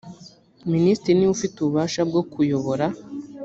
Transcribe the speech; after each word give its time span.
minisitiri 0.71 1.13
ni 1.17 1.25
we 1.27 1.31
ufite 1.35 1.55
ububasha 1.59 2.01
bwo 2.09 2.21
kuyobora. 2.31 2.85